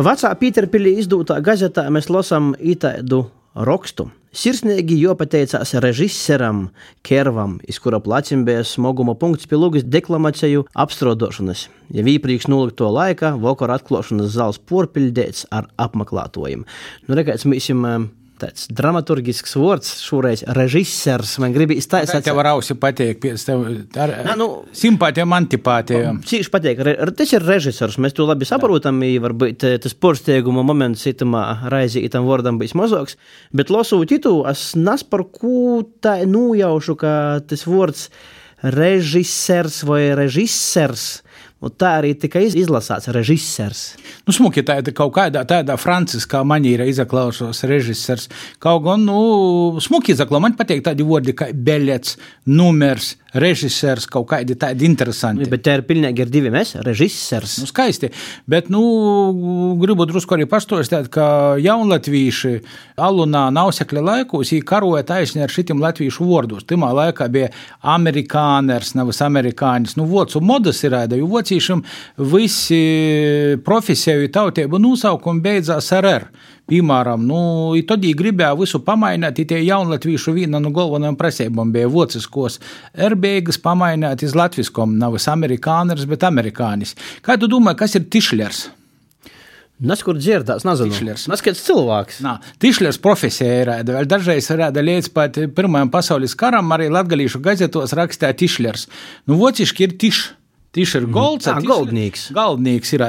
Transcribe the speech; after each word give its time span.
Vecā 0.00 0.30
Pīterpīlī 0.32 0.94
izdotā 1.02 1.34
gazetā 1.44 1.82
mēs 1.92 2.06
lasām 2.08 2.54
itādu 2.56 3.26
rakstu. 3.52 4.06
Sirsnīgi 4.32 4.96
jopateicās 4.96 5.74
režisoram 5.82 6.62
Kervam, 7.04 7.58
iz 7.68 7.76
kura 7.82 7.98
bija 8.46 8.62
smoguma 8.64 9.12
punkts 9.18 9.44
pie 9.50 9.58
lūgas 9.58 9.84
deklamāciju 9.84 10.64
apstrodošanas. 10.72 11.66
Ja 11.92 12.00
īpriekš 12.00 12.48
nolikto 12.48 12.88
laika, 12.88 13.34
vakar 13.36 13.74
atklāšanas 13.74 14.32
zāles 14.32 14.62
porpildēts 14.70 15.44
ar 15.50 15.68
apmeklētojiem. 15.76 16.64
Nu, 16.64 17.18
jums 17.68 18.08
tāds 18.40 18.66
dramaturgisks 18.72 19.56
vārds, 19.58 19.92
šoreiz 20.04 20.42
režisors. 20.56 21.36
Man 21.42 21.54
gribas 21.54 21.82
iztaisīt, 21.82 22.24
tev 22.26 22.40
rausi 22.44 22.76
patīk, 22.80 23.26
ar 24.00 24.14
Nā, 24.26 24.36
nu, 24.38 24.48
simpātijām, 24.76 25.34
antipātijām. 25.36 26.22
Cīši 26.26 26.52
patīk, 26.52 26.82
re, 26.86 26.96
tas 27.16 27.34
ir 27.36 27.46
režisors, 27.46 27.98
mēs 28.02 28.16
to 28.16 28.26
labi 28.28 28.48
saprotam, 28.48 29.00
varbūt 29.00 29.66
tas 29.84 29.96
porsteiguma 29.96 30.64
moments 30.66 31.06
itamā 31.10 31.44
raizī 31.72 32.04
itam 32.08 32.28
vārdam 32.28 32.60
bijis 32.60 32.76
mazāks, 32.78 33.18
bet 33.56 33.72
lasot 33.72 34.12
itu, 34.16 34.34
es 34.50 34.70
nas 34.78 35.04
par 35.06 35.26
ko 35.32 35.82
tā 36.04 36.20
nujaušu, 36.28 36.98
ka 37.00 37.14
tas 37.46 37.66
vārds 37.68 38.08
režisors 38.60 39.82
vai 39.88 40.02
režisors 40.18 41.20
Un 41.60 41.72
tā 41.76 41.90
arī 41.98 42.14
tika 42.16 42.40
izlasīts 42.40 43.10
režisors. 43.12 43.82
Nu, 44.24 44.32
smuki, 44.32 44.62
tā 44.64 44.78
ir 44.80 44.94
kaut 44.96 45.12
kādā 45.18 45.42
tādā 45.48 45.76
franciskā 45.76 46.40
manīra 46.40 46.86
izaklausos 46.88 47.60
režisors. 47.68 48.30
Kaut 48.64 48.86
gan, 48.86 49.04
nu, 49.04 49.76
smuki 49.84 50.14
izaklau, 50.14 50.40
man 50.40 50.56
patīk 50.56 50.80
tādi 50.86 51.04
vārdi 51.04 51.36
kā 51.36 51.50
beļets, 51.52 52.16
numers, 52.48 53.12
režisors, 53.36 54.06
kaut 54.10 54.26
kādi 54.32 54.56
tādi 54.58 54.88
interesanti. 54.88 55.44
Bet 55.50 55.62
te 55.66 55.76
ir 55.76 55.84
pilnīgi 55.86 56.24
ir 56.24 56.32
divi 56.32 56.50
mēs, 56.54 56.72
režisors. 56.86 57.58
Nu, 57.60 57.68
skaisti, 57.68 58.08
bet, 58.50 58.72
nu, 58.72 58.80
gribu 59.82 60.08
drusku 60.08 60.38
arī 60.38 60.48
pastostāt, 60.50 61.10
ka 61.12 61.58
jaunlatvīši 61.60 62.54
alunā 63.00 63.44
nausekļa 63.54 64.06
laikos 64.08 64.54
viņi 64.54 64.66
karoja 64.66 65.04
taisni 65.12 65.44
ar 65.44 65.52
šitim 65.52 65.84
latvīšu 65.84 66.26
vārdus. 66.26 66.66
Timā 66.66 66.90
laikā 66.96 67.28
bija 67.30 67.52
amerikāners, 67.84 68.96
nevis 68.98 69.22
amerikānis. 69.28 69.98
Nu, 70.00 70.08
vocu 70.10 70.42
modas 70.42 70.82
ir 70.88 70.96
ēda, 71.04 71.20
jo 71.20 71.29
vāciešiem 71.30 71.82
visi 72.32 72.80
profesiju 73.66 74.30
tautību 74.34 74.80
nosaukumi 74.82 75.44
beidzās 75.44 75.92
ar 75.96 76.08
R. 76.10 76.26
Piemēram, 76.70 77.22
nu, 77.26 77.38
tad 77.86 78.04
viņi 78.04 78.14
gribēja 78.18 78.54
visu 78.58 78.78
pamainīt, 78.86 79.40
tie 79.50 79.58
jaunatvīšu 79.64 80.36
viena 80.36 80.60
no 80.62 80.70
galvenajām 80.74 81.16
prasībām 81.18 81.72
bija 81.74 81.90
vociskos 81.90 82.60
R 82.94 83.16
beigas 83.18 83.58
pamainīt 83.58 84.22
iz 84.22 84.36
latviskom, 84.38 84.94
nevis 85.00 85.26
amerikāners, 85.32 86.06
bet 86.10 86.28
amerikānis. 86.28 86.94
Kā 87.26 87.40
tu 87.40 87.50
domā, 87.50 87.74
kas 87.78 87.98
ir 87.98 88.06
tišlers? 88.06 88.68
Nes 89.80 90.02
kur 90.04 90.18
dzirdēts, 90.18 90.66
nezinu. 90.68 90.92
Tišlers. 90.92 91.22
Nes 91.32 91.42
kāds 91.44 91.62
cilvēks. 91.64 92.18
Nā, 92.24 92.34
tišlers 92.60 92.98
profesija 93.00 93.62
ir 93.62 93.70
rāda. 93.70 93.94
Vēl 93.96 94.10
dažreiz 94.10 94.50
rāda 94.52 94.84
līdz 94.84 95.08
pat 95.16 95.38
Pirmajam 95.56 95.88
pasaules 95.92 96.36
karam 96.36 96.68
arī 96.76 96.90
latgalīšu 96.92 97.40
gazetos 97.44 97.96
rakstīja 97.96 98.36
tišlers. 98.42 98.90
Nu, 99.24 99.40
vociški 99.40 99.88
ir 99.88 99.96
tišlers. 99.96 100.36
Tieši 100.70 101.00
ir 101.00 101.06
golds. 101.10 101.48
Tā, 101.48 101.56
goldnieks. 101.66 102.28
Goldnieks 102.30 102.92
ir. 102.94 103.02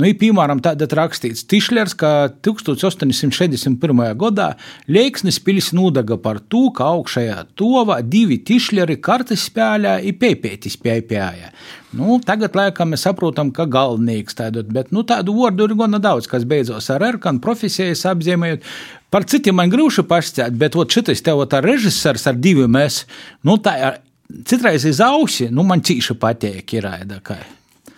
Nu, 0.00 0.06
ir 0.08 0.14
piemēram, 0.16 0.62
tāda 0.64 0.86
rakstīts 0.96 1.44
Tišlers, 1.44 1.92
ka 2.00 2.30
1861. 2.40 4.00
gadā 4.16 4.46
Leiksnis 4.88 5.36
pils 5.44 5.74
nūdaga 5.76 6.16
par 6.24 6.40
to, 6.40 6.70
ka 6.72 6.86
augšējā 6.94 7.42
tovā 7.60 7.98
divi 8.00 8.38
tišļeri 8.40 8.96
kartes 9.04 9.44
spēlē 9.50 9.98
un 10.08 10.16
pēpēti 10.22 10.72
spēlēja. 10.72 11.52
Nu, 11.92 12.16
tagad, 12.24 12.56
laikam, 12.56 12.94
mēs 12.94 13.04
saprotam, 13.04 13.50
ka 13.52 13.66
galvenīgs 13.68 14.38
tādu, 14.38 14.62
bet 14.72 14.94
nu, 14.96 15.02
tādu 15.04 15.34
vārdu 15.36 15.66
ir 15.68 15.74
gana 15.76 16.00
daudz, 16.00 16.24
kas 16.30 16.46
beidzos 16.48 16.88
ar 16.94 17.04
erkanu 17.10 17.42
profesijas 17.44 18.06
apzīmējot. 18.08 18.64
Par 19.12 19.28
citiem 19.28 19.58
man 19.60 19.68
grūti 19.68 20.00
pašķirt, 20.08 20.56
bet 20.56 20.80
ot, 20.80 20.96
šitais 20.96 21.20
tev 21.20 21.44
tā 21.52 21.60
režisors 21.60 22.24
ar 22.30 22.40
diviem 22.40 22.72
mēs, 22.72 23.02
nu, 23.44 23.58
tā 23.60 23.76
ir 23.82 24.00
citreiz 24.48 24.86
iz 24.88 25.00
ausi, 25.04 25.48
nu, 25.52 25.64
man 25.66 25.82
cīši 25.84 26.16
patīk, 26.20 26.76
ir 26.78 26.88
ēda. 26.88 27.20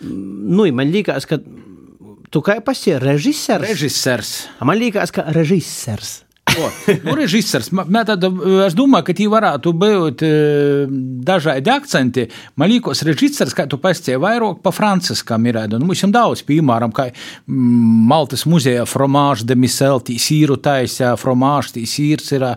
Nu, 0.05 0.67
man 0.75 0.91
liekas, 0.91 1.27
ka 1.29 1.39
tu 2.31 2.41
kā 2.45 2.59
pasi 2.65 2.97
režisors. 2.99 3.67
Režisors. 3.69 4.35
Man 4.65 4.79
liekas, 4.81 5.13
ka 5.15 5.27
režisors. 5.35 6.24
Nu, 7.05 7.15
režisors, 7.17 7.69
tad, 8.07 8.25
es 8.65 8.75
domāju, 8.77 9.07
ka 9.07 9.15
tie 9.17 9.27
varētu 9.31 9.73
būt 9.81 10.23
dažādi 11.25 11.71
akcenti. 11.73 12.27
Man 12.59 12.71
liekas, 12.71 13.03
režisors, 13.07 13.55
kā 13.57 13.67
tu 13.69 13.79
pastāstīji, 13.81 14.21
vairāk 14.21 14.61
pa 14.65 14.73
franciskam 14.75 15.45
ir. 15.49 15.59
Nu, 15.71 15.83
mums 15.87 16.03
ir 16.03 16.13
daudz, 16.13 16.43
piemēram, 16.47 16.93
kā 16.95 17.09
Maltas 17.45 18.45
muzeja 18.49 18.85
fromāža 18.89 19.47
de 19.49 19.57
misel, 19.59 20.01
tī 20.05 20.17
sīru 20.21 20.57
taisā, 20.61 21.13
fromāža, 21.19 21.75
tī 21.77 21.85
sīrs 21.89 22.31
ir. 22.35 22.47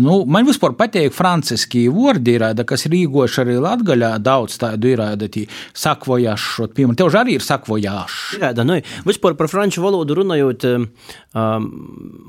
Nu, 0.00 0.22
man 0.28 0.46
vispār 0.48 0.76
patīk 0.78 1.14
franciski 1.16 1.86
vārdi 1.92 2.36
ir, 2.36 2.46
kas 2.68 2.86
ir 2.88 2.96
īgoši 3.02 3.42
arī 3.44 3.58
latgaļā, 3.62 4.14
daudz 4.22 4.58
tādu 4.62 4.92
ir, 4.92 5.04
tī 5.32 5.46
sakvojašu, 5.78 6.68
piemēram, 6.76 6.98
tev 6.98 7.12
arī 7.22 7.38
ir 7.38 7.46
sakvojašu. 7.46 8.40
Jā, 8.42 8.52
da, 8.56 8.66
nu, 8.66 8.78
vispār 9.08 9.36
par 9.38 9.50
franču 9.52 9.84
valodu 9.84 10.16
runājot, 10.20 10.68
um, 10.68 11.68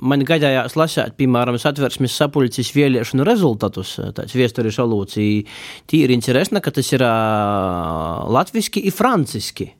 man 0.03 0.25
gaidājās 0.28 0.78
lasēt 0.79 1.12
piemēram, 1.18 1.59
satversmes 1.62 2.16
sapulces 2.18 2.74
vēlēšanu 2.75 3.28
rezultātus, 3.28 3.96
tāds 4.18 4.35
vēstures 4.38 4.79
olūcija, 4.84 5.46
tīri 5.90 6.18
interesanti, 6.18 6.63
ka 6.63 6.74
tas 6.75 6.91
ir 6.96 7.06
uh, 7.06 8.24
latviski 8.34 8.84
un 8.88 8.96
franciski 8.96 9.72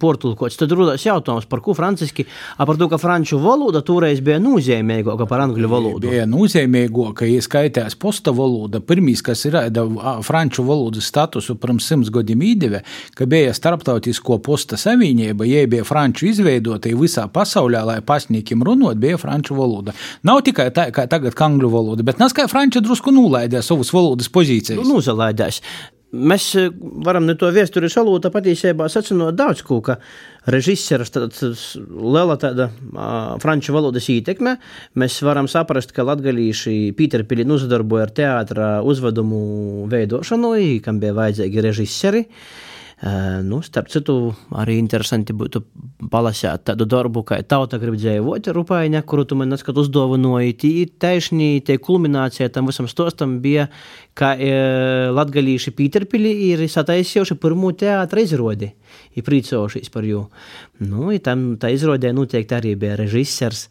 portulkots. 0.00 0.58
Tad 0.60 0.72
rodas 0.74 1.04
jautājums, 1.06 1.46
par 1.50 1.62
ko 1.64 1.74
franciski, 1.76 2.26
par 2.58 2.78
to, 2.80 2.88
ka 2.92 2.98
franču 3.00 3.38
valoda 3.42 3.82
toreiz 3.86 4.22
bija 4.24 4.40
nozīmīgāka 4.42 5.28
par 5.30 5.44
angļu 5.46 5.70
valodu. 5.70 6.10
Bija 6.10 6.26
nozīmīgāka, 6.30 7.28
ja 7.30 7.42
skaitās 7.44 7.96
posta 8.00 8.34
valoda. 8.34 8.80
Pirmīs, 8.84 9.22
kas 9.24 9.44
ir 9.48 9.58
franču 10.26 10.64
valodas 10.66 11.08
statusu 11.10 11.56
pirms 11.60 11.88
simts 11.90 12.12
gadiem 12.14 12.42
īdeve, 12.44 12.82
ka 13.14 13.28
bija 13.30 13.54
starptautisko 13.56 14.38
posta 14.44 14.78
savienība, 14.80 15.46
ja 15.48 15.64
bija 15.70 15.86
franču 15.86 16.28
izveidota 16.30 16.92
visā 16.94 17.26
pasaulē, 17.32 17.84
lai 17.86 17.98
pasniekiem 18.04 18.62
runot, 18.64 19.00
bija 19.00 19.18
franču 19.20 19.56
valoda. 19.58 19.94
Nav 20.26 20.42
tikai 20.46 20.70
tā, 20.74 20.88
kā 20.94 21.06
tagad 21.10 21.36
angļu 21.44 21.70
valoda, 21.72 22.06
bet 22.06 22.20
nes 22.22 22.34
kā 22.36 22.46
franču 22.50 22.82
drusku 22.84 23.12
nulaidīja 23.14 23.62
savas 23.64 23.92
valodas 23.94 24.30
pozīcijas. 24.32 24.80
Nu, 24.80 24.96
nuzalaidās. 24.96 25.60
Mēs 26.14 26.46
eh, 26.60 26.70
varam 27.06 27.26
ne 27.26 27.34
to 27.38 27.50
vēsturi 27.52 27.90
salūta 27.90 28.30
patiesībā 28.34 28.86
sacinot 28.92 29.34
daudz 29.36 29.64
ko, 29.66 29.80
ka 29.84 29.98
režisors 30.50 31.10
liela 31.88 32.36
tāda 32.40 32.68
franču 33.42 33.74
valodas 33.74 34.06
ietekme. 34.12 34.58
Mēs 35.00 35.16
varam 35.24 35.48
saprast, 35.50 35.94
ka 35.96 36.04
latgalīši 36.06 36.92
Pīterpili 36.98 37.46
nozadarboja 37.48 38.06
ar 38.06 38.14
teātra 38.14 38.68
uzvedumu 38.84 39.88
veidošanu, 39.90 40.54
kam 40.84 41.00
bija 41.02 41.16
vajadzīgi 41.16 41.66
režisori. 41.68 42.24
Nu, 43.42 43.58
starp 43.60 43.88
citu, 43.90 44.14
arī 44.54 44.76
interesanti 44.78 45.34
būtu 45.34 45.60
palasīt 46.12 46.62
tādu 46.70 46.86
darbu, 46.88 47.24
kā 47.26 47.40
tauta 47.42 47.80
grib 47.82 47.96
dzīvot, 47.98 48.46
rupaiņa, 48.54 49.02
kuru 49.02 49.24
tu 49.28 49.36
man 49.36 49.50
neskat 49.50 49.80
uzdāvināji. 49.82 50.54
Tī 50.62 50.70
taisnī, 51.02 51.58
tie 51.66 51.76
kulminācija 51.82 52.48
tam 52.54 52.70
visam 52.70 52.86
stostam 52.88 53.40
bija, 53.44 53.66
ka 54.14 54.32
e, 54.38 54.54
latgalīši 55.10 55.74
Pīterpili 55.74 56.32
ir 56.52 56.64
sataisījuši 56.70 57.36
pirmo 57.42 57.74
teātra 57.74 58.22
izrodi, 58.22 58.70
ir 59.18 59.26
prīcojušies 59.26 59.90
par 59.92 60.06
jū. 60.06 60.22
Nu, 60.86 61.10
tam 61.18 61.56
tā 61.58 61.74
izrodē 61.74 62.14
noteikti 62.14 62.56
arī 62.56 62.76
bija 62.78 63.00
režisors 63.02 63.66